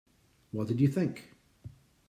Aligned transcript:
What 0.49 0.65
did 0.67 0.81
you 0.81 0.87
think? 0.87 1.35